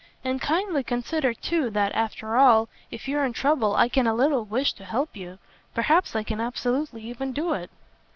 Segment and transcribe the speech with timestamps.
[0.23, 4.45] And kindly consider too that, after all, if you're in trouble I can a little
[4.45, 5.37] wish to help you.
[5.75, 7.69] Perhaps I can absolutely even do it."